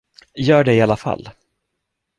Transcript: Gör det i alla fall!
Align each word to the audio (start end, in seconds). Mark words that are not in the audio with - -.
Gör 0.39 0.63
det 0.63 0.73
i 0.73 0.81
alla 0.81 0.97
fall! 0.97 1.29